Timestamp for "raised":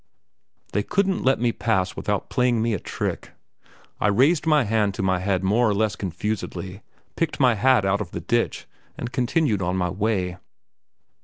4.07-4.47